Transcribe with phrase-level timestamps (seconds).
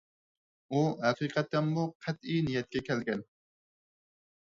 [0.77, 3.27] ئۇ ھەقىقەتەنمۇ قەتئىي نىيەتكە كەلگەن.